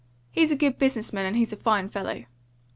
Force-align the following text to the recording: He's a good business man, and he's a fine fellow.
He's 0.31 0.49
a 0.49 0.55
good 0.55 0.79
business 0.79 1.13
man, 1.13 1.27
and 1.27 1.35
he's 1.35 1.53
a 1.53 1.55
fine 1.55 1.87
fellow. 1.87 2.25